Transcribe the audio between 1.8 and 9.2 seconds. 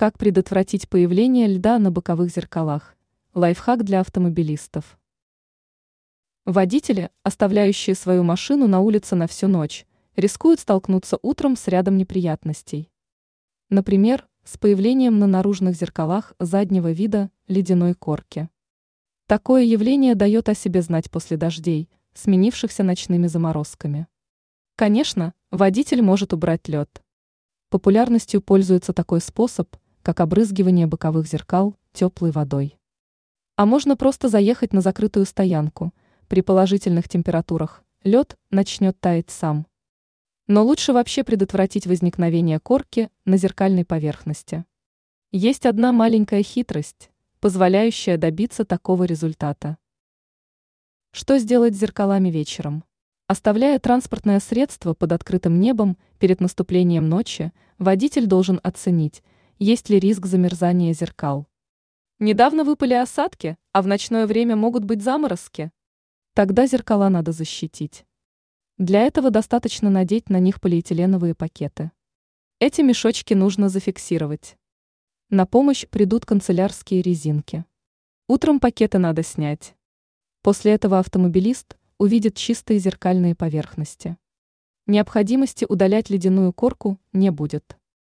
боковых зеркалах? Лайфхак для автомобилистов. Водители, оставляющие свою машину на улице